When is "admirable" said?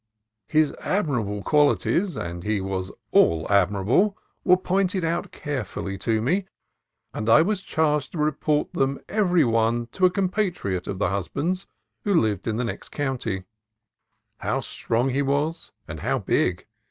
0.79-1.43, 3.51-4.17